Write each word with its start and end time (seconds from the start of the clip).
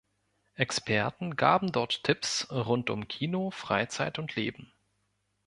Experten 0.55 1.35
gaben 1.35 1.71
dort 1.71 2.03
Tipps 2.03 2.49
rund 2.51 2.89
um 2.89 3.07
Kino, 3.07 3.51
Freizeit 3.51 4.17
und 4.17 4.35
Leben. 4.35 4.73